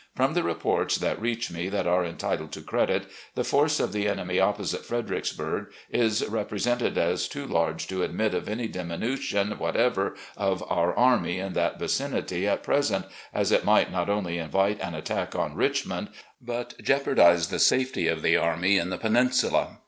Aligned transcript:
From 0.15 0.33
the 0.33 0.41
reports 0.41 0.97
that 0.97 1.21
reach 1.21 1.51
me 1.51 1.69
that 1.69 1.85
are 1.85 2.03
entitled 2.03 2.51
to 2.53 2.61
credit, 2.61 3.05
the 3.35 3.43
force 3.43 3.79
of 3.79 3.93
the 3.93 4.07
enemy 4.07 4.39
opposite 4.39 4.83
Fredericksburg 4.83 5.67
is 5.91 6.25
represented 6.27 6.97
as 6.97 7.27
too 7.27 7.45
large 7.45 7.85
to 7.87 8.01
admit 8.01 8.33
of 8.33 8.49
any 8.49 8.67
diminution 8.67 9.59
whatever 9.59 10.15
of 10.35 10.63
our 10.67 10.95
army 10.95 11.37
in 11.37 11.53
that 11.53 11.77
vicinity 11.77 12.47
at 12.47 12.63
pres 12.63 12.91
ent, 12.91 13.05
as 13.31 13.51
it 13.51 13.63
might 13.63 13.91
not 13.91 14.09
only 14.09 14.39
invite 14.39 14.81
an 14.81 14.95
attack 14.95 15.35
on 15.35 15.53
Richmond, 15.53 16.09
but 16.41 16.73
jeopard 16.81 17.17
the 17.17 17.59
safety 17.59 18.07
of 18.07 18.23
the 18.23 18.35
army 18.37 18.79
in 18.79 18.89
the 18.89 18.97
Peninsula. 18.97 19.77